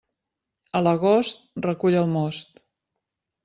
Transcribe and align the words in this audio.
A 0.79 0.81
l'agost, 0.85 1.45
recull 1.67 2.01
el 2.03 2.11
most. 2.17 2.61